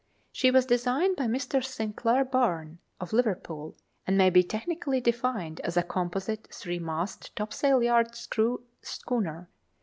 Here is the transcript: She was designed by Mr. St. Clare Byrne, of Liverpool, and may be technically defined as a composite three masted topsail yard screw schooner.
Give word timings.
She 0.31 0.49
was 0.49 0.65
designed 0.65 1.15
by 1.15 1.25
Mr. 1.27 1.63
St. 1.63 1.95
Clare 1.95 2.25
Byrne, 2.25 2.79
of 2.99 3.13
Liverpool, 3.13 3.77
and 4.07 4.17
may 4.17 4.31
be 4.31 4.41
technically 4.41 4.99
defined 4.99 5.59
as 5.59 5.77
a 5.77 5.83
composite 5.83 6.47
three 6.51 6.79
masted 6.79 7.29
topsail 7.35 7.83
yard 7.83 8.15
screw 8.15 8.63
schooner. 8.81 9.47